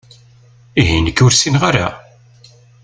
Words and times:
Ihi 0.79 0.97
nekki 0.99 1.21
ur 1.25 1.33
ssineɣ 1.33 1.63
ara? 1.69 1.87